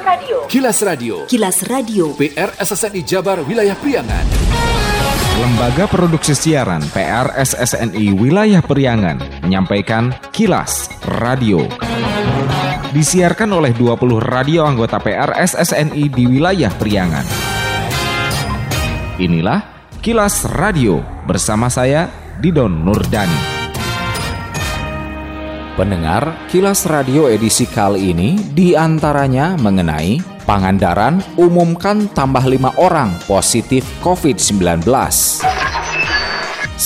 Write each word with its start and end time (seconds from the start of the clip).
Radio. 0.00 0.48
Kilas 0.48 0.80
Radio. 0.80 1.28
Kilas 1.28 1.60
Radio. 1.68 2.16
PR 2.16 2.56
SSNI 2.56 3.04
Jabar 3.04 3.44
Wilayah 3.44 3.76
Priangan. 3.76 4.26
Lembaga 5.36 5.84
Produksi 5.84 6.32
Siaran 6.32 6.80
PR 6.92 7.36
SSNI 7.36 8.16
Wilayah 8.16 8.64
Priangan 8.64 9.20
menyampaikan 9.44 10.12
Kilas 10.32 10.88
Radio. 11.20 11.68
Disiarkan 12.90 13.52
oleh 13.52 13.76
20 13.76 14.20
radio 14.24 14.64
anggota 14.64 14.96
PR 14.98 15.36
SSNI 15.36 16.04
di 16.08 16.24
wilayah 16.24 16.72
Priangan. 16.72 17.26
Inilah 19.20 19.60
Kilas 20.00 20.48
Radio 20.48 21.04
bersama 21.28 21.68
saya 21.68 22.08
Didon 22.40 22.72
Nurdani. 22.88 23.59
Pendengar, 25.80 26.36
Kilas 26.52 26.84
Radio 26.84 27.32
edisi 27.32 27.64
kali 27.64 28.12
ini 28.12 28.36
di 28.52 28.76
antaranya 28.76 29.56
mengenai 29.56 30.20
Pangandaran 30.44 31.24
umumkan 31.40 32.04
tambah 32.12 32.44
lima 32.44 32.68
orang 32.76 33.08
positif 33.24 33.88
COVID-19. 34.04 34.84
120 34.84 36.76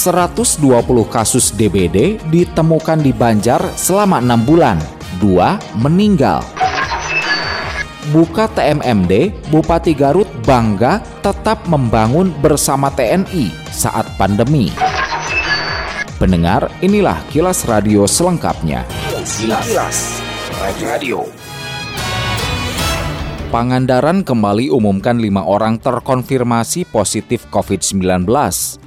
kasus 1.10 1.50
DBD 1.50 2.22
ditemukan 2.30 3.02
di 3.02 3.10
Banjar 3.10 3.66
selama 3.74 4.22
enam 4.22 4.46
bulan, 4.46 4.78
dua 5.18 5.58
meninggal. 5.74 6.46
Buka 8.14 8.46
TMMD, 8.46 9.34
Bupati 9.50 9.98
Garut 9.98 10.30
bangga 10.46 11.02
tetap 11.18 11.66
membangun 11.66 12.30
bersama 12.38 12.94
TNI 12.94 13.50
saat 13.74 14.06
pandemi. 14.14 14.93
Pendengar, 16.24 16.72
inilah 16.80 17.20
kilas 17.28 17.68
radio 17.68 18.08
selengkapnya. 18.08 18.88
Kilas, 19.12 19.68
Kilas. 19.68 19.98
Radio. 20.80 21.43
Pangandaran 23.54 24.26
kembali 24.26 24.66
umumkan 24.74 25.14
lima 25.14 25.46
orang 25.46 25.78
terkonfirmasi 25.78 26.90
positif 26.90 27.46
COVID-19. 27.54 28.26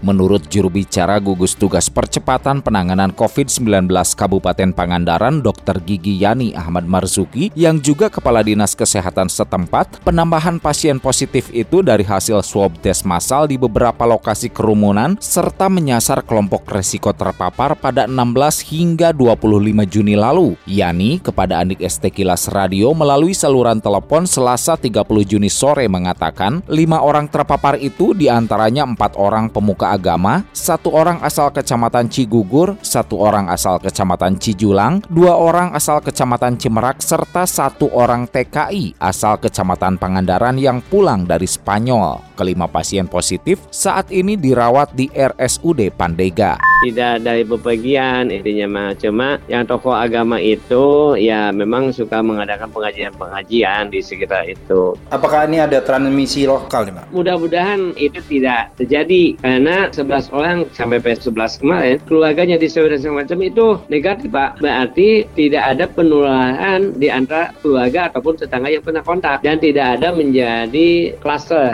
Menurut 0.04 0.44
juru 0.52 0.68
bicara 0.68 1.24
gugus 1.24 1.56
tugas 1.56 1.88
percepatan 1.88 2.60
penanganan 2.60 3.16
COVID-19 3.16 3.88
Kabupaten 4.20 4.76
Pangandaran, 4.76 5.40
Dr. 5.40 5.80
Gigi 5.88 6.20
Yani 6.20 6.52
Ahmad 6.52 6.84
Marzuki, 6.84 7.48
yang 7.56 7.80
juga 7.80 8.12
Kepala 8.12 8.44
Dinas 8.44 8.76
Kesehatan 8.76 9.32
setempat, 9.32 10.04
penambahan 10.04 10.60
pasien 10.60 11.00
positif 11.00 11.48
itu 11.56 11.80
dari 11.80 12.04
hasil 12.04 12.44
swab 12.44 12.76
tes 12.84 13.08
massal 13.08 13.48
di 13.48 13.56
beberapa 13.56 14.04
lokasi 14.04 14.52
kerumunan, 14.52 15.16
serta 15.24 15.72
menyasar 15.72 16.28
kelompok 16.28 16.68
resiko 16.68 17.16
terpapar 17.16 17.80
pada 17.80 18.04
16 18.04 18.68
hingga 18.68 19.16
25 19.16 19.88
Juni 19.88 20.20
lalu. 20.20 20.60
Yani 20.68 21.24
kepada 21.24 21.64
Andik 21.64 21.80
ST 21.88 22.04
Kilas 22.12 22.52
Radio 22.52 22.92
melalui 22.92 23.32
saluran 23.32 23.80
telepon 23.80 24.28
selasa 24.28 24.57
Selasa 24.58 24.74
30 24.82 25.06
Juni 25.22 25.54
sore 25.54 25.86
mengatakan 25.86 26.66
lima 26.66 27.06
orang 27.06 27.30
terpapar 27.30 27.78
itu 27.78 28.18
di 28.18 28.26
antaranya 28.26 28.90
empat 28.90 29.14
orang 29.14 29.54
pemuka 29.54 29.94
agama, 29.94 30.50
satu 30.50 30.90
orang 30.98 31.22
asal 31.22 31.54
kecamatan 31.54 32.10
Cigugur, 32.10 32.74
satu 32.82 33.22
orang 33.22 33.54
asal 33.54 33.78
kecamatan 33.78 34.42
Cijulang, 34.42 35.06
dua 35.14 35.38
orang 35.38 35.78
asal 35.78 36.02
kecamatan 36.02 36.58
Cimerak, 36.58 37.06
serta 37.06 37.46
satu 37.46 37.94
orang 37.94 38.26
TKI 38.26 38.98
asal 38.98 39.38
kecamatan 39.38 40.02
Pangandaran 40.02 40.58
yang 40.58 40.82
pulang 40.82 41.30
dari 41.30 41.46
Spanyol. 41.46 42.27
Kelima 42.38 42.70
pasien 42.70 43.10
positif 43.10 43.58
saat 43.74 44.14
ini 44.14 44.38
dirawat 44.38 44.94
di 44.94 45.10
RSUD 45.10 45.90
Pandega. 45.98 46.62
Tidak 46.86 47.26
dari 47.26 47.42
bepergian, 47.42 48.30
intinya 48.30 48.70
mah 48.70 48.90
cuma 48.94 49.42
yang 49.50 49.66
tokoh 49.66 49.98
agama 49.98 50.38
itu 50.38 51.18
ya 51.18 51.50
memang 51.50 51.90
suka 51.90 52.22
mengadakan 52.22 52.70
pengajian-pengajian 52.70 53.90
di 53.90 54.06
sekitar 54.06 54.46
itu. 54.46 54.94
Apakah 55.10 55.50
ini 55.50 55.58
ada 55.58 55.82
transmisi 55.82 56.46
lokal 56.46 56.86
nih 56.86 56.94
Pak? 57.02 57.06
Mudah-mudahan 57.10 57.98
itu 57.98 58.22
tidak 58.30 58.78
terjadi 58.78 59.34
karena 59.42 59.90
11 59.90 60.30
orang 60.38 60.58
sampai 60.78 61.02
PS11 61.02 61.66
kemarin 61.66 61.98
keluarganya 62.06 62.62
di 62.62 62.70
dan 62.70 63.02
semacam 63.02 63.38
itu 63.42 63.68
negatif 63.90 64.30
Pak. 64.30 64.62
Berarti 64.62 65.26
tidak 65.34 65.64
ada 65.74 65.90
penularan 65.90 66.94
di 66.94 67.10
antara 67.10 67.50
keluarga 67.66 68.14
ataupun 68.14 68.38
tetangga 68.38 68.70
yang 68.70 68.86
pernah 68.86 69.02
kontak 69.02 69.42
dan 69.42 69.58
tidak 69.58 69.98
ada 69.98 70.14
menjadi 70.14 71.18
kluster. 71.18 71.74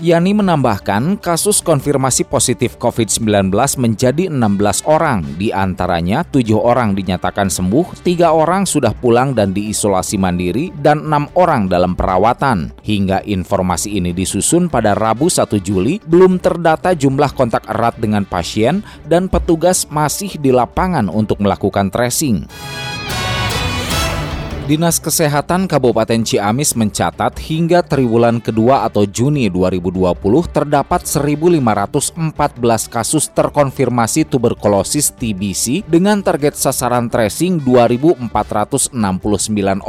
Yani 0.00 0.32
menambahkan 0.32 1.20
kasus 1.20 1.60
konfirmasi 1.60 2.24
positif 2.24 2.80
COVID-19 2.80 3.52
menjadi 3.76 4.32
16 4.32 4.88
orang, 4.88 5.20
di 5.36 5.52
antaranya 5.52 6.24
7 6.24 6.56
orang 6.56 6.96
dinyatakan 6.96 7.52
sembuh, 7.52 8.00
3 8.00 8.32
orang 8.32 8.64
sudah 8.64 8.96
pulang 8.96 9.36
dan 9.36 9.52
diisolasi 9.52 10.16
mandiri, 10.16 10.72
dan 10.80 11.04
6 11.04 11.36
orang 11.36 11.68
dalam 11.68 11.92
perawatan. 11.92 12.72
Hingga 12.80 13.28
informasi 13.28 14.00
ini 14.00 14.16
disusun 14.16 14.72
pada 14.72 14.96
Rabu 14.96 15.28
1 15.28 15.60
Juli, 15.60 16.00
belum 16.00 16.40
terdata 16.40 16.96
jumlah 16.96 17.36
kontak 17.36 17.68
erat 17.68 18.00
dengan 18.00 18.24
pasien 18.24 18.80
dan 19.04 19.28
petugas 19.28 19.84
masih 19.92 20.32
di 20.40 20.48
lapangan 20.48 21.12
untuk 21.12 21.44
melakukan 21.44 21.92
tracing. 21.92 22.48
Dinas 24.70 25.02
Kesehatan 25.02 25.66
Kabupaten 25.66 26.22
Ciamis 26.22 26.78
mencatat 26.78 27.42
hingga 27.42 27.82
triwulan 27.82 28.38
kedua 28.38 28.86
atau 28.86 29.02
Juni 29.02 29.50
2020 29.50 30.14
terdapat 30.46 31.02
1.514 31.10 32.86
kasus 32.86 33.26
terkonfirmasi 33.34 34.30
tuberkulosis 34.30 35.10
TBC 35.18 35.82
dengan 35.90 36.22
target 36.22 36.54
sasaran 36.54 37.10
tracing 37.10 37.58
2.469 37.66 38.30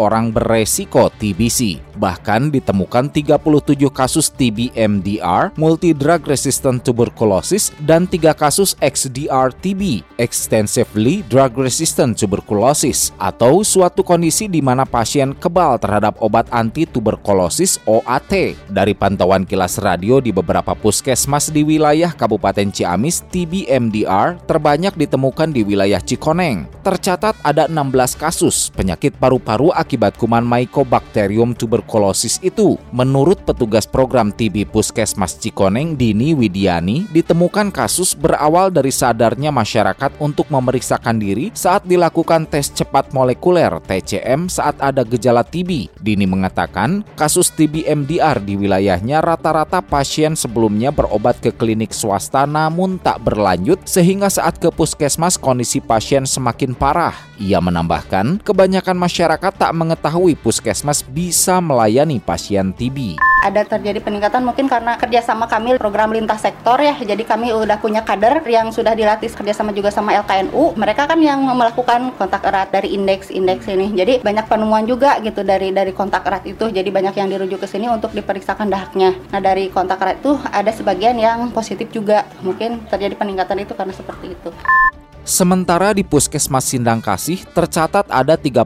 orang 0.02 0.34
beresiko 0.34 1.14
TBC. 1.14 1.78
Bahkan 2.02 2.50
ditemukan 2.50 3.14
37 3.14 3.86
kasus 3.94 4.34
TB-MDR, 4.34 5.54
multi 5.62 5.94
drug 5.94 6.26
resistant 6.26 6.82
tuberculosis, 6.82 7.70
dan 7.86 8.10
3 8.10 8.34
kasus 8.34 8.74
XDR-TB, 8.82 10.02
extensively 10.18 11.22
drug 11.30 11.54
resistant 11.62 12.18
tuberculosis, 12.18 13.14
atau 13.22 13.62
suatu 13.62 14.02
kondisi 14.02 14.50
di 14.50 14.58
mana 14.58 14.71
pasien 14.88 15.36
kebal 15.36 15.76
terhadap 15.76 16.16
obat 16.24 16.48
anti 16.56 16.88
tuberkulosis 16.88 17.84
OAT. 17.84 18.56
Dari 18.72 18.96
pantauan 18.96 19.44
kilas 19.44 19.76
radio 19.84 20.24
di 20.24 20.32
beberapa 20.32 20.72
puskesmas 20.72 21.52
di 21.52 21.68
wilayah 21.68 22.16
Kabupaten 22.16 22.72
Ciamis, 22.72 23.28
TB-MDR 23.28 24.40
terbanyak 24.48 24.96
ditemukan 24.96 25.52
di 25.52 25.68
wilayah 25.68 26.00
Cikoneng. 26.00 26.72
Tercatat 26.82 27.36
ada 27.44 27.68
16 27.68 28.16
kasus 28.16 28.72
penyakit 28.72 29.14
paru-paru 29.20 29.76
akibat 29.76 30.16
kuman 30.16 30.48
Mycobacterium 30.48 31.52
tuberculosis 31.52 32.40
itu. 32.40 32.80
Menurut 32.96 33.44
petugas 33.44 33.84
program 33.84 34.32
TB 34.32 34.72
Puskesmas 34.72 35.36
Cikoneng, 35.36 36.00
Dini 36.00 36.32
Widiani, 36.32 37.12
ditemukan 37.12 37.70
kasus 37.70 38.16
berawal 38.16 38.72
dari 38.72 38.94
sadarnya 38.94 39.50
masyarakat 39.50 40.18
untuk 40.22 40.48
memeriksakan 40.48 41.18
diri 41.18 41.50
saat 41.52 41.84
dilakukan 41.86 42.46
tes 42.46 42.70
cepat 42.70 43.10
molekuler 43.12 43.82
TCM 43.84 44.48
saat 44.62 44.78
ada 44.78 45.02
gejala 45.02 45.42
TB. 45.42 45.90
Dini 45.98 46.30
mengatakan, 46.30 47.02
kasus 47.18 47.50
TB 47.50 47.90
MDR 47.90 48.38
di 48.46 48.54
wilayahnya 48.54 49.18
rata-rata 49.26 49.82
pasien 49.82 50.38
sebelumnya 50.38 50.94
berobat 50.94 51.42
ke 51.42 51.50
klinik 51.50 51.90
swasta 51.98 52.46
namun 52.46 53.02
tak 53.02 53.26
berlanjut 53.26 53.82
sehingga 53.90 54.30
saat 54.30 54.62
ke 54.62 54.70
puskesmas 54.70 55.42
kondisi 55.42 55.82
pasien 55.82 56.30
semakin 56.30 56.78
parah. 56.78 57.18
Ia 57.42 57.58
menambahkan, 57.58 58.46
kebanyakan 58.46 59.02
masyarakat 59.02 59.54
tak 59.58 59.74
mengetahui 59.74 60.38
puskesmas 60.38 61.02
bisa 61.02 61.58
melayani 61.58 62.22
pasien 62.22 62.70
TB 62.70 63.31
ada 63.42 63.66
terjadi 63.66 63.98
peningkatan 64.00 64.46
mungkin 64.46 64.70
karena 64.70 64.96
kerjasama 65.02 65.50
kami 65.50 65.82
program 65.82 66.14
lintas 66.14 66.46
sektor 66.46 66.78
ya. 66.78 66.94
Jadi 67.02 67.26
kami 67.26 67.50
udah 67.52 67.82
punya 67.82 68.06
kader 68.06 68.46
yang 68.46 68.70
sudah 68.70 68.94
dilatih 68.94 69.34
kerjasama 69.34 69.74
juga 69.74 69.90
sama 69.90 70.14
LKNU 70.22 70.78
mereka 70.78 71.10
kan 71.10 71.18
yang 71.18 71.42
melakukan 71.42 72.14
kontak 72.16 72.46
erat 72.46 72.70
dari 72.70 72.94
indeks 72.94 73.34
indeks 73.34 73.66
ini. 73.66 73.90
Jadi 73.92 74.22
banyak 74.22 74.46
penemuan 74.46 74.86
juga 74.86 75.18
gitu 75.26 75.42
dari 75.42 75.74
dari 75.74 75.92
kontak 75.92 76.24
erat 76.30 76.46
itu. 76.46 76.70
Jadi 76.70 76.88
banyak 76.94 77.18
yang 77.18 77.28
dirujuk 77.28 77.66
ke 77.66 77.68
sini 77.68 77.90
untuk 77.90 78.14
diperiksakan 78.14 78.70
dahaknya. 78.70 79.18
Nah 79.34 79.42
dari 79.42 79.74
kontak 79.74 79.98
erat 80.00 80.22
itu 80.22 80.38
ada 80.54 80.70
sebagian 80.70 81.18
yang 81.18 81.50
positif 81.50 81.90
juga. 81.90 82.30
Mungkin 82.46 82.86
terjadi 82.88 83.18
peningkatan 83.18 83.66
itu 83.66 83.74
karena 83.74 83.92
seperti 83.92 84.38
itu 84.38 84.54
Sementara 85.22 85.94
di 85.94 86.02
Puskesmas 86.02 86.66
Sindang 86.66 86.98
Kasih 86.98 87.46
tercatat 87.54 88.10
ada 88.10 88.34
31 88.34 88.66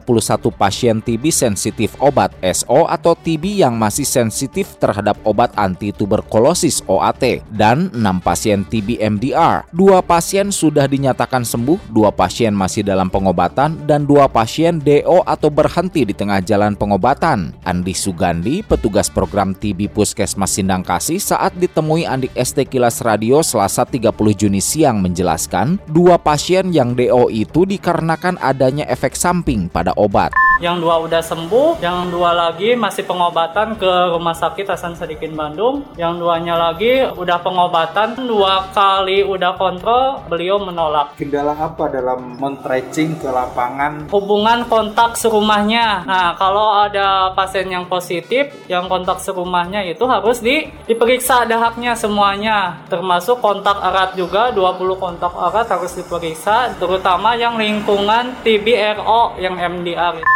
pasien 0.56 1.04
TB 1.04 1.28
sensitif 1.28 1.92
obat 2.00 2.32
SO 2.40 2.88
atau 2.88 3.12
TB 3.12 3.60
yang 3.60 3.76
masih 3.76 4.08
sensitif 4.08 4.80
terhadap 4.80 5.20
obat 5.28 5.52
anti 5.60 5.92
tuberkulosis 5.92 6.80
OAT 6.88 7.44
dan 7.52 7.92
6 7.92 8.00
pasien 8.24 8.64
TB 8.64 9.04
MDR. 9.04 9.68
Dua 9.68 10.00
pasien 10.00 10.48
sudah 10.48 10.88
dinyatakan 10.88 11.44
sembuh, 11.44 11.92
dua 11.92 12.08
pasien 12.08 12.56
masih 12.56 12.80
dalam 12.88 13.12
pengobatan 13.12 13.84
dan 13.84 14.08
dua 14.08 14.24
pasien 14.24 14.80
DO 14.80 15.28
atau 15.28 15.52
berhenti 15.52 16.08
di 16.08 16.16
tengah 16.16 16.40
jalan 16.40 16.72
pengobatan. 16.72 17.52
Andi 17.68 17.92
Sugandi, 17.92 18.64
petugas 18.64 19.12
program 19.12 19.52
TB 19.52 19.92
Puskesmas 19.92 20.56
Sindang 20.56 20.80
Kasih 20.80 21.20
saat 21.20 21.52
ditemui 21.60 22.08
Andik 22.08 22.32
ST 22.32 22.64
Kilas 22.64 23.04
Radio 23.04 23.44
Selasa 23.44 23.84
30 23.84 24.08
Juni 24.32 24.64
siang 24.64 25.04
menjelaskan, 25.04 25.76
dua 25.92 26.16
pasien 26.16 26.45
pasien 26.46 26.70
yang 26.70 26.94
DO 26.94 27.26
itu 27.34 27.66
dikarenakan 27.66 28.38
adanya 28.38 28.86
efek 28.86 29.18
samping 29.18 29.66
pada 29.66 29.90
obat. 29.98 30.30
Yang 30.58 30.80
dua 30.80 31.04
udah 31.04 31.20
sembuh, 31.20 31.80
yang 31.84 32.08
dua 32.08 32.32
lagi 32.32 32.72
masih 32.72 33.04
pengobatan 33.04 33.76
ke 33.76 33.92
Rumah 34.16 34.36
Sakit 34.36 34.72
Hasan 34.72 34.96
Sadikin 34.96 35.36
Bandung, 35.36 35.84
yang 36.00 36.16
duanya 36.16 36.56
lagi 36.56 37.04
udah 37.04 37.38
pengobatan 37.44 38.16
dua 38.24 38.72
kali 38.72 39.20
udah 39.20 39.56
kontrol, 39.60 40.24
beliau 40.28 40.56
menolak. 40.60 41.16
Kendala 41.20 41.52
apa 41.52 41.92
dalam 41.92 42.40
men-tracing 42.40 43.20
ke 43.20 43.28
lapangan? 43.28 44.08
Hubungan 44.08 44.64
kontak 44.68 45.20
serumahnya. 45.20 46.08
Nah, 46.08 46.28
kalau 46.40 46.72
ada 46.72 47.32
pasien 47.36 47.68
yang 47.68 47.84
positif, 47.88 48.48
yang 48.68 48.88
kontak 48.88 49.20
serumahnya 49.20 49.84
itu 49.84 50.04
harus 50.08 50.40
di, 50.40 50.68
diperiksa 50.88 51.44
dahaknya 51.44 51.92
semuanya, 51.96 52.80
termasuk 52.88 53.40
kontak 53.44 53.76
erat 53.80 54.16
juga, 54.16 54.52
20 54.52 54.96
kontak 54.96 55.32
erat 55.36 55.68
harus 55.68 55.92
diperiksa, 55.96 56.76
terutama 56.80 57.36
yang 57.36 57.60
lingkungan 57.60 58.32
TBRO 58.40 59.36
yang 59.40 59.56
MDR. 59.56 60.35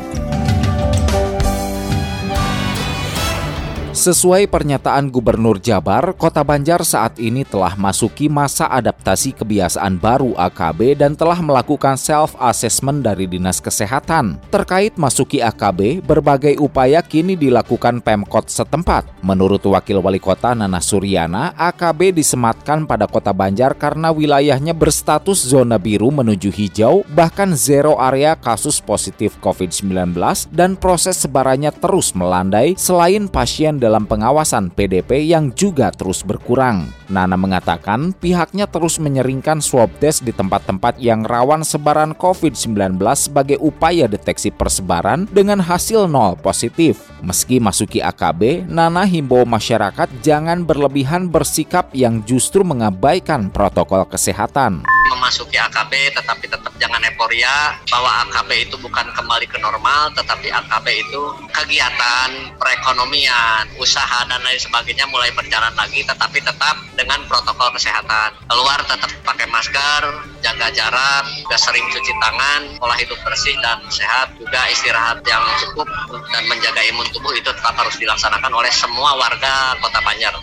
Sesuai 3.91 4.47
pernyataan 4.47 5.11
Gubernur 5.11 5.59
Jabar, 5.59 6.15
Kota 6.15 6.47
Banjar 6.47 6.79
saat 6.87 7.19
ini 7.19 7.43
telah 7.43 7.75
masuki 7.75 8.31
masa 8.31 8.71
adaptasi 8.71 9.35
kebiasaan 9.35 9.99
baru 9.99 10.31
AKB 10.31 10.95
dan 10.95 11.11
telah 11.11 11.35
melakukan 11.43 11.99
self-assessment 11.99 13.03
dari 13.03 13.27
Dinas 13.27 13.59
Kesehatan. 13.59 14.39
Terkait 14.47 14.95
masuki 14.95 15.43
AKB, 15.43 16.07
berbagai 16.07 16.55
upaya 16.63 17.03
kini 17.03 17.35
dilakukan 17.35 17.99
Pemkot 17.99 18.47
setempat. 18.47 19.11
Menurut 19.27 19.59
Wakil 19.67 19.99
Wali 19.99 20.23
Kota 20.23 20.55
Nana 20.55 20.79
Suryana, 20.79 21.51
AKB 21.59 22.15
disematkan 22.15 22.87
pada 22.87 23.11
Kota 23.11 23.35
Banjar 23.35 23.75
karena 23.75 24.15
wilayahnya 24.15 24.71
berstatus 24.71 25.43
zona 25.43 25.75
biru 25.75 26.15
menuju 26.15 26.47
hijau, 26.47 27.03
bahkan 27.11 27.59
zero 27.59 27.99
area 27.99 28.39
kasus 28.39 28.79
positif 28.79 29.35
COVID-19 29.43 30.15
dan 30.47 30.79
proses 30.79 31.19
sebarannya 31.19 31.75
terus 31.75 32.15
melandai 32.15 32.79
selain 32.79 33.27
pasien 33.27 33.80
dalam 33.81 34.05
pengawasan 34.05 34.69
PDP 34.69 35.25
yang 35.25 35.49
juga 35.57 35.89
terus 35.89 36.21
berkurang. 36.21 36.85
Nana 37.09 37.33
mengatakan 37.33 38.13
pihaknya 38.13 38.69
terus 38.69 39.01
menyeringkan 39.01 39.57
swab 39.57 39.89
test 39.97 40.21
di 40.21 40.29
tempat-tempat 40.29 41.01
yang 41.01 41.25
rawan 41.25 41.65
sebaran 41.65 42.13
COVID-19 42.13 43.01
sebagai 43.17 43.57
upaya 43.57 44.05
deteksi 44.05 44.53
persebaran 44.53 45.25
dengan 45.33 45.57
hasil 45.57 46.05
nol 46.05 46.37
positif. 46.37 47.01
Meski 47.25 47.57
masuki 47.57 47.97
AKB, 47.97 48.69
Nana 48.69 49.09
himbau 49.09 49.41
masyarakat 49.49 50.21
jangan 50.21 50.61
berlebihan 50.61 51.25
bersikap 51.33 51.89
yang 51.97 52.21
justru 52.21 52.61
mengabaikan 52.61 53.49
protokol 53.49 54.05
kesehatan 54.05 54.85
memasuki 55.21 55.55
AKB 55.55 56.17
tetapi 56.17 56.45
tetap 56.49 56.73
jangan 56.75 56.97
euforia 57.07 57.77
bahwa 57.87 58.25
AKB 58.25 58.67
itu 58.67 58.75
bukan 58.81 59.05
kembali 59.15 59.45
ke 59.45 59.59
normal 59.63 60.09
tetapi 60.17 60.51
AKB 60.51 60.87
itu 60.91 61.23
kegiatan 61.55 62.29
perekonomian 62.59 63.63
usaha 63.79 64.27
dan 64.27 64.41
lain 64.43 64.59
sebagainya 64.59 65.07
mulai 65.07 65.31
berjalan 65.31 65.71
lagi 65.77 66.03
tetapi 66.03 66.39
tetap 66.43 66.75
dengan 66.97 67.23
protokol 67.27 67.71
kesehatan. 67.75 68.35
Keluar 68.49 68.79
tetap 68.83 69.11
pakai 69.23 69.47
masker 69.47 70.01
jaga 70.41 70.67
jarak 70.73 71.23
juga 71.37 71.57
sering 71.57 71.85
cuci 71.91 72.13
tangan 72.19 72.61
pola 72.81 72.95
hidup 72.97 73.17
bersih 73.23 73.55
dan 73.61 73.79
sehat 73.91 74.33
juga 74.35 74.61
istirahat 74.71 75.21
yang 75.23 75.43
cukup 75.63 75.87
dan 76.33 76.43
menjaga 76.49 76.81
imun 76.91 77.07
tubuh 77.13 77.31
itu 77.35 77.47
tetap 77.47 77.75
harus 77.77 77.95
dilaksanakan 77.99 78.51
oleh 78.51 78.71
semua 78.73 79.15
warga 79.15 79.77
kota 79.79 79.99
Banjar 80.01 80.33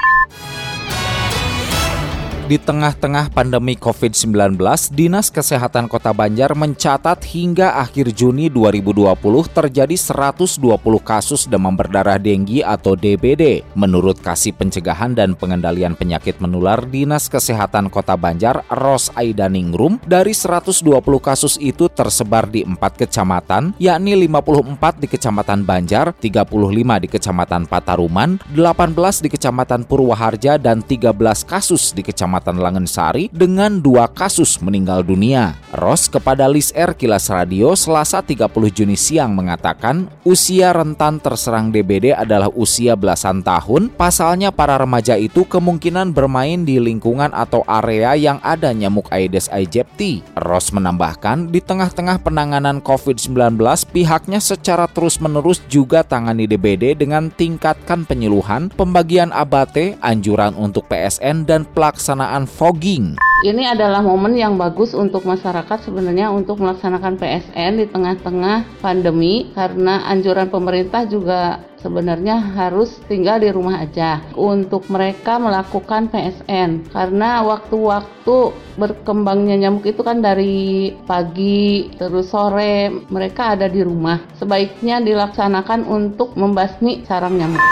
di 2.49 2.57
tengah-tengah 2.57 3.29
pandemi 3.29 3.77
COVID-19, 3.77 4.57
Dinas 4.97 5.29
Kesehatan 5.29 5.85
Kota 5.85 6.17
Banjar 6.17 6.57
mencatat 6.57 7.21
hingga 7.29 7.77
akhir 7.77 8.17
Juni 8.17 8.49
2020 8.49 9.05
terjadi 9.53 9.93
120 9.93 10.57
kasus 11.05 11.45
demam 11.45 11.77
berdarah 11.77 12.17
denggi 12.17 12.65
atau 12.65 12.97
DBD. 12.97 13.69
Menurut 13.77 14.17
Kasih 14.25 14.57
Pencegahan 14.57 15.13
dan 15.13 15.37
Pengendalian 15.37 15.93
Penyakit 15.93 16.41
Menular 16.41 16.89
Dinas 16.89 17.29
Kesehatan 17.29 17.93
Kota 17.93 18.17
Banjar, 18.17 18.65
Ros 18.73 19.13
Aida 19.13 19.53
Ningrum, 19.53 20.01
dari 20.09 20.33
120 20.33 20.81
kasus 21.21 21.61
itu 21.61 21.93
tersebar 21.93 22.49
di 22.49 22.65
4 22.65 22.81
kecamatan, 22.81 23.77
yakni 23.77 24.17
54 24.25 24.97
di 24.97 25.07
Kecamatan 25.13 25.69
Banjar, 25.69 26.17
35 26.17 26.97
di 26.97 27.09
Kecamatan 27.13 27.69
Pataruman, 27.69 28.41
18 28.57 29.21
di 29.21 29.29
Kecamatan 29.29 29.85
Purwaharja, 29.85 30.57
dan 30.57 30.81
13 30.81 31.13
kasus 31.45 31.93
di 31.93 32.01
Kecamatan 32.01 32.38
Kecamatan 32.39 32.63
Langensari 32.63 33.27
dengan 33.35 33.83
dua 33.83 34.07
kasus 34.07 34.63
meninggal 34.63 35.03
dunia. 35.03 35.59
Ros 35.75 36.07
kepada 36.07 36.47
Lis 36.47 36.71
R 36.71 36.95
Kilas 36.95 37.27
Radio 37.35 37.75
Selasa 37.75 38.23
30 38.23 38.47
Juni 38.71 38.95
siang 38.95 39.35
mengatakan 39.35 40.07
usia 40.23 40.71
rentan 40.71 41.19
terserang 41.19 41.75
DBD 41.75 42.15
adalah 42.15 42.47
usia 42.55 42.95
belasan 42.95 43.43
tahun. 43.43 43.91
Pasalnya 43.91 44.55
para 44.55 44.79
remaja 44.79 45.19
itu 45.19 45.43
kemungkinan 45.43 46.15
bermain 46.15 46.63
di 46.63 46.79
lingkungan 46.79 47.35
atau 47.35 47.67
area 47.67 48.15
yang 48.15 48.39
ada 48.47 48.71
nyamuk 48.71 49.11
Aedes 49.11 49.51
aegypti. 49.51 50.23
Ros 50.39 50.71
menambahkan 50.71 51.51
di 51.51 51.59
tengah-tengah 51.59 52.23
penanganan 52.23 52.79
COVID-19 52.87 53.59
pihaknya 53.91 54.39
secara 54.39 54.87
terus-menerus 54.87 55.59
juga 55.67 56.07
tangani 56.07 56.47
DBD 56.47 56.95
dengan 56.95 57.35
tingkatkan 57.35 58.07
penyuluhan, 58.07 58.71
pembagian 58.79 59.35
abate, 59.35 59.99
anjuran 60.07 60.55
untuk 60.55 60.87
PSN 60.87 61.43
dan 61.43 61.67
pelaksanaan 61.67 62.28
pelaksanaan 62.29 62.45
fogging. 62.45 63.17
Ini 63.39 63.71
adalah 63.71 64.03
momen 64.03 64.35
yang 64.35 64.59
bagus 64.59 64.93
untuk 64.99 65.23
masyarakat 65.23 65.87
sebenarnya 65.87 66.35
untuk 66.35 66.59
melaksanakan 66.59 67.23
PSN 67.23 67.79
di 67.79 67.87
tengah-tengah 67.87 68.83
pandemi 68.83 69.55
karena 69.55 70.11
anjuran 70.11 70.51
pemerintah 70.51 71.07
juga 71.07 71.63
sebenarnya 71.79 72.35
harus 72.59 72.99
tinggal 73.07 73.39
di 73.39 73.55
rumah 73.55 73.79
aja 73.79 74.27
untuk 74.35 74.91
mereka 74.91 75.39
melakukan 75.39 76.11
PSN 76.11 76.91
karena 76.91 77.47
waktu-waktu 77.47 78.37
berkembangnya 78.75 79.55
nyamuk 79.55 79.87
itu 79.87 80.03
kan 80.03 80.19
dari 80.19 80.99
pagi 81.07 81.95
terus 81.95 82.35
sore 82.35 82.91
mereka 83.07 83.55
ada 83.55 83.71
di 83.71 83.87
rumah 83.87 84.19
sebaiknya 84.35 84.99
dilaksanakan 84.99 85.87
untuk 85.87 86.35
membasmi 86.35 87.07
sarang 87.07 87.39
nyamuk. 87.39 87.63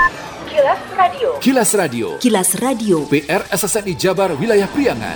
Kilas 0.67 0.99
Radio. 0.99 1.31
Kilas 1.39 1.71
Radio. 1.79 2.07
Kilas 2.19 2.51
Radio. 2.59 2.97
PR 3.07 3.47
SSNI 3.55 3.95
Jabar 3.95 4.35
Wilayah 4.35 4.67
Priangan. 4.67 5.15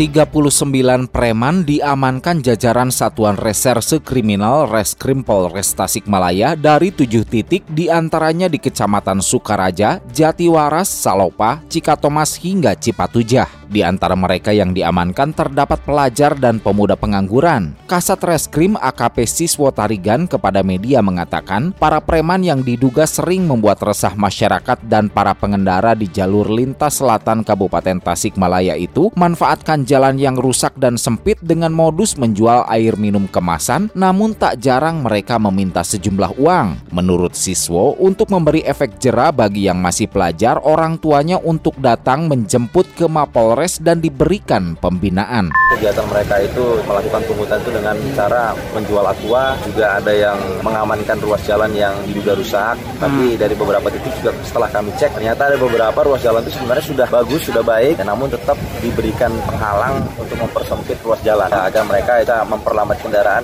39 0.00 1.12
preman 1.12 1.68
diamankan 1.68 2.40
jajaran 2.40 2.88
Satuan 2.88 3.36
Reserse 3.36 4.00
Kriminal 4.00 4.72
Reskrim 4.72 5.20
Polres 5.20 5.76
Tasikmalaya 5.76 6.56
dari 6.56 6.96
tujuh 6.96 7.28
titik 7.28 7.68
di 7.68 7.92
antaranya 7.92 8.48
di 8.48 8.56
Kecamatan 8.56 9.20
Sukaraja, 9.20 10.00
Jatiwaras, 10.08 10.88
Salopa, 10.88 11.60
Cikatomas 11.68 12.40
hingga 12.40 12.72
Cipatujah. 12.72 13.57
Di 13.68 13.84
antara 13.84 14.16
mereka 14.16 14.48
yang 14.48 14.72
diamankan 14.72 15.36
terdapat 15.36 15.84
pelajar 15.84 16.32
dan 16.40 16.56
pemuda 16.56 16.96
pengangguran. 16.96 17.76
Kasat 17.84 18.16
Reskrim 18.24 18.80
AKP 18.80 19.28
Siswo 19.28 19.68
Tarigan 19.68 20.24
kepada 20.24 20.64
media 20.64 21.04
mengatakan 21.04 21.76
para 21.76 22.00
preman 22.00 22.40
yang 22.40 22.64
diduga 22.64 23.04
sering 23.04 23.44
membuat 23.44 23.84
resah 23.84 24.16
masyarakat 24.16 24.80
dan 24.88 25.12
para 25.12 25.36
pengendara 25.36 25.92
di 25.92 26.08
jalur 26.08 26.48
lintas 26.48 27.04
selatan 27.04 27.44
Kabupaten 27.44 28.00
Tasikmalaya 28.00 28.72
itu 28.72 29.12
manfaatkan 29.12 29.84
jalan 29.84 30.16
yang 30.16 30.40
rusak 30.40 30.72
dan 30.80 30.96
sempit 30.96 31.36
dengan 31.44 31.68
modus 31.76 32.16
menjual 32.16 32.64
air 32.72 32.96
minum 32.96 33.28
kemasan 33.28 33.92
namun 33.92 34.32
tak 34.32 34.64
jarang 34.64 35.04
mereka 35.04 35.36
meminta 35.36 35.84
sejumlah 35.84 36.40
uang. 36.40 36.88
Menurut 36.88 37.36
Siswo, 37.36 37.92
untuk 38.00 38.32
memberi 38.32 38.64
efek 38.64 38.96
jera 38.96 39.28
bagi 39.28 39.68
yang 39.68 39.76
masih 39.76 40.08
pelajar, 40.08 40.56
orang 40.64 40.96
tuanya 40.96 41.36
untuk 41.36 41.76
datang 41.76 42.24
menjemput 42.32 42.88
ke 42.96 43.04
Mapol 43.04 43.57
Polres 43.58 43.82
dan 43.82 43.98
diberikan 43.98 44.78
pembinaan. 44.78 45.50
Kegiatan 45.74 46.06
mereka 46.06 46.38
itu 46.38 46.78
melakukan 46.86 47.26
pungutan 47.26 47.58
itu 47.58 47.74
dengan 47.74 47.98
cara 48.14 48.54
menjual 48.70 49.02
aqua, 49.02 49.58
juga 49.66 49.98
ada 49.98 50.14
yang 50.14 50.38
mengamankan 50.62 51.18
ruas 51.18 51.42
jalan 51.42 51.66
yang 51.74 51.90
diduga 52.06 52.38
rusak. 52.38 52.78
Hmm. 52.78 53.02
Tapi 53.02 53.34
dari 53.34 53.58
beberapa 53.58 53.90
titik 53.90 54.14
juga 54.22 54.30
setelah 54.46 54.70
kami 54.70 54.94
cek, 54.94 55.10
ternyata 55.10 55.50
ada 55.50 55.58
beberapa 55.58 55.98
ruas 56.06 56.22
jalan 56.22 56.46
itu 56.46 56.54
sebenarnya 56.54 56.86
sudah 56.86 57.06
bagus, 57.10 57.42
sudah 57.50 57.64
baik, 57.66 57.98
namun 58.06 58.30
tetap 58.30 58.54
diberikan 58.78 59.34
penghalang 59.42 60.06
untuk 60.14 60.38
mempersempit 60.38 61.02
ruas 61.02 61.18
jalan 61.26 61.50
agar 61.50 61.82
mereka 61.82 62.22
bisa 62.22 62.46
memperlambat 62.46 63.02
kendaraan. 63.02 63.42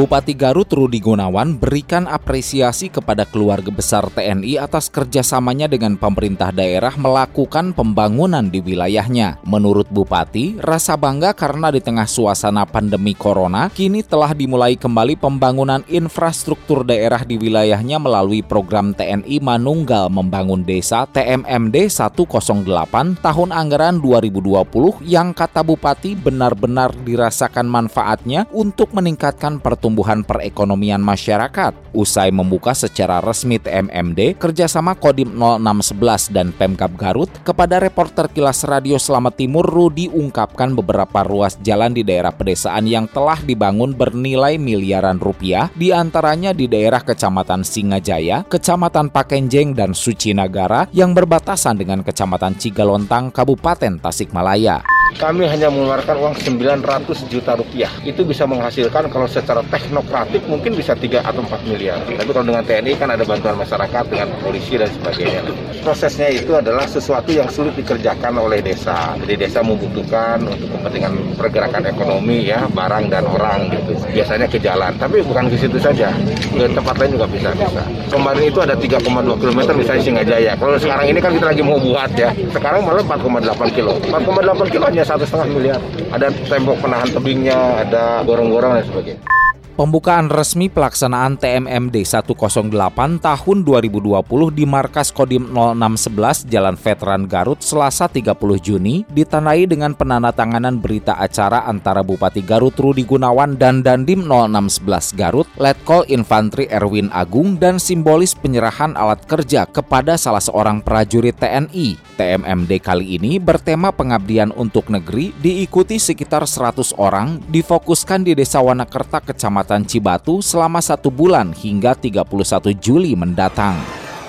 Bupati 0.00 0.32
Garut 0.32 0.72
Rudi 0.72 0.96
Gunawan 0.96 1.60
berikan 1.60 2.08
apresiasi 2.08 2.88
kepada 2.88 3.28
keluarga 3.28 3.68
besar 3.68 4.08
TNI 4.08 4.56
atas 4.56 4.88
kerjasamanya 4.88 5.68
dengan 5.68 6.00
pemerintah 6.00 6.48
daerah 6.48 6.96
melakukan 6.96 7.76
pembangunan 7.76 8.48
di 8.48 8.64
wilayahnya. 8.64 9.44
Menurut 9.44 9.92
Bupati, 9.92 10.56
rasa 10.56 10.96
bangga 10.96 11.36
karena 11.36 11.68
di 11.68 11.84
tengah 11.84 12.08
suasana 12.08 12.64
pandemi 12.64 13.12
corona, 13.12 13.68
kini 13.68 14.00
telah 14.00 14.32
dimulai 14.32 14.80
kembali 14.80 15.20
pembangunan 15.20 15.84
infrastruktur 15.84 16.80
daerah 16.80 17.20
di 17.20 17.36
wilayahnya 17.36 18.00
melalui 18.00 18.40
program 18.40 18.96
TNI 18.96 19.36
Manunggal 19.44 20.08
Membangun 20.08 20.64
Desa 20.64 21.04
TMMD 21.12 21.76
108 21.92 23.20
tahun 23.20 23.50
anggaran 23.52 24.00
2020 24.00 24.64
yang 25.04 25.36
kata 25.36 25.60
Bupati 25.60 26.16
benar-benar 26.16 26.96
dirasakan 27.04 27.68
manfaatnya 27.68 28.48
untuk 28.56 28.96
meningkatkan 28.96 29.60
pertumbuhan 29.60 29.89
pertumbuhan 29.90 30.22
perekonomian 30.22 31.02
masyarakat. 31.02 31.74
Usai 31.90 32.30
membuka 32.30 32.70
secara 32.70 33.18
resmi 33.18 33.58
TMMD, 33.58 34.38
kerjasama 34.38 34.94
Kodim 34.94 35.34
0611 35.34 36.30
dan 36.30 36.54
Pemkap 36.54 36.94
Garut, 36.94 37.26
kepada 37.42 37.82
reporter 37.82 38.30
Kilas 38.30 38.62
Radio 38.62 38.94
Selamat 39.02 39.34
Timur, 39.34 39.66
Rudi 39.66 40.06
ungkapkan 40.06 40.78
beberapa 40.78 41.26
ruas 41.26 41.58
jalan 41.66 41.90
di 41.90 42.06
daerah 42.06 42.30
pedesaan 42.30 42.86
yang 42.86 43.10
telah 43.10 43.42
dibangun 43.42 43.90
bernilai 43.90 44.54
miliaran 44.62 45.18
rupiah, 45.18 45.66
di 45.74 45.90
antaranya 45.90 46.54
di 46.54 46.70
daerah 46.70 47.02
Kecamatan 47.02 47.66
Singajaya, 47.66 48.46
Kecamatan 48.46 49.10
Pakenjeng, 49.10 49.74
dan 49.74 49.90
Suci 49.90 50.30
Nagara 50.30 50.86
yang 50.94 51.10
berbatasan 51.10 51.82
dengan 51.82 52.06
Kecamatan 52.06 52.54
Cigalontang, 52.54 53.34
Kabupaten 53.34 53.98
Tasikmalaya 53.98 54.99
kami 55.18 55.46
hanya 55.50 55.68
mengeluarkan 55.68 56.16
uang 56.22 56.34
900 56.38 57.26
juta 57.26 57.58
rupiah. 57.58 57.90
Itu 58.06 58.22
bisa 58.22 58.46
menghasilkan 58.46 59.10
kalau 59.10 59.26
secara 59.26 59.60
teknokratik 59.66 60.46
mungkin 60.46 60.78
bisa 60.78 60.94
3 60.94 61.26
atau 61.26 61.42
4 61.42 61.66
miliar. 61.66 61.98
Tapi 62.06 62.30
kalau 62.30 62.46
dengan 62.46 62.62
TNI 62.62 62.92
kan 62.96 63.08
ada 63.10 63.24
bantuan 63.26 63.56
masyarakat 63.58 64.04
dengan 64.06 64.28
polisi 64.40 64.78
dan 64.78 64.90
sebagainya. 64.94 65.42
Prosesnya 65.82 66.28
itu 66.30 66.52
adalah 66.54 66.86
sesuatu 66.86 67.34
yang 67.34 67.48
sulit 67.50 67.74
dikerjakan 67.74 68.38
oleh 68.38 68.62
desa. 68.62 69.16
Jadi 69.24 69.48
desa 69.48 69.60
membutuhkan 69.64 70.44
untuk 70.46 70.68
kepentingan 70.78 71.12
pergerakan 71.34 71.82
ekonomi 71.88 72.46
ya, 72.46 72.68
barang 72.70 73.04
dan 73.10 73.24
orang 73.26 73.72
gitu. 73.72 73.96
Biasanya 74.12 74.46
ke 74.46 74.60
jalan, 74.60 74.92
tapi 75.00 75.24
bukan 75.24 75.48
ke 75.48 75.56
situ 75.56 75.76
saja. 75.80 76.12
Ke 76.54 76.68
tempat 76.70 76.94
lain 77.00 77.16
juga 77.16 77.26
bisa 77.26 77.50
bisa. 77.54 77.82
Kemarin 78.10 78.42
itu 78.50 78.58
ada 78.60 78.74
3,2 78.74 79.40
km 79.40 79.60
misalnya 79.76 80.02
Singajaya. 80.02 80.52
Kalau 80.58 80.76
sekarang 80.76 81.06
ini 81.08 81.18
kan 81.22 81.32
kita 81.36 81.46
lagi 81.54 81.62
mau 81.62 81.78
buat 81.78 82.10
ya. 82.18 82.30
Sekarang 82.52 82.84
malah 82.84 83.02
4,8 83.04 83.76
kilo. 83.76 83.94
4,8 84.10 84.72
kilo 84.72 84.84
hanya 84.90 84.99
satu 85.04 85.24
setengah 85.24 85.48
miliar. 85.50 85.80
Ada 86.12 86.28
tembok 86.48 86.80
penahan 86.82 87.08
tebingnya, 87.10 87.84
ada 87.86 88.20
gorong-gorong 88.24 88.78
dan 88.78 88.84
sebagainya. 88.86 89.39
Pembukaan 89.80 90.28
resmi 90.28 90.68
pelaksanaan 90.68 91.40
TMMD 91.40 92.04
108 92.04 92.68
tahun 93.16 93.58
2020 93.64 94.12
di 94.52 94.68
markas 94.68 95.08
Kodim 95.08 95.48
0611 95.56 96.52
Jalan 96.52 96.76
Veteran 96.76 97.24
Garut 97.24 97.64
Selasa 97.64 98.04
30 98.04 98.36
Juni 98.60 99.08
ditandai 99.08 99.64
dengan 99.64 99.96
penandatanganan 99.96 100.76
berita 100.76 101.16
acara 101.16 101.64
antara 101.64 102.04
Bupati 102.04 102.44
Garut 102.44 102.76
Rudi 102.76 103.08
Gunawan 103.08 103.56
dan 103.56 103.80
Dandim 103.80 104.28
0611 104.28 105.16
Garut, 105.16 105.48
Letkol 105.56 106.04
Infantri 106.12 106.68
Erwin 106.68 107.08
Agung 107.08 107.56
dan 107.56 107.80
simbolis 107.80 108.36
penyerahan 108.36 108.92
alat 109.00 109.24
kerja 109.24 109.64
kepada 109.64 110.20
salah 110.20 110.44
seorang 110.44 110.84
prajurit 110.84 111.40
TNI. 111.40 112.12
TMMD 112.20 112.84
kali 112.84 113.16
ini 113.16 113.40
bertema 113.40 113.96
pengabdian 113.96 114.52
untuk 114.52 114.92
negeri 114.92 115.32
diikuti 115.40 115.96
sekitar 115.96 116.44
100 116.44 117.00
orang 117.00 117.40
difokuskan 117.48 118.28
di 118.28 118.36
Desa 118.36 118.60
Wanakerta 118.60 119.24
Kecamatan 119.24 119.69
Kecamatan 119.70 119.86
Cibatu 119.86 120.42
selama 120.42 120.82
satu 120.82 121.14
bulan 121.14 121.54
hingga 121.54 121.94
31 121.94 122.74
Juli 122.74 123.14
mendatang. 123.14 123.78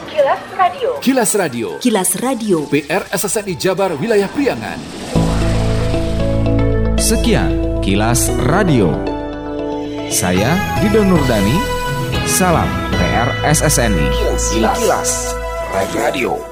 Kilas 0.05 0.41
Radio. 0.53 0.89
Kilas 1.01 1.31
Radio. 1.33 1.67
Kilas 1.81 2.11
Radio. 2.21 2.57
PR 2.69 3.09
SSNI 3.09 3.57
Jabar 3.57 3.97
Wilayah 3.97 4.29
Priangan. 4.29 4.77
Sekian 7.01 7.81
Kilas 7.81 8.29
Radio. 8.45 8.93
Saya 10.13 10.77
Dido 10.77 11.01
Nurdani. 11.01 11.57
Salam 12.29 12.69
PR 12.93 13.33
SSNI. 13.41 14.07
Kilas, 14.13 14.43
Kilas. 14.53 14.77
Kilas. 14.77 15.11
Radio. 15.97 16.50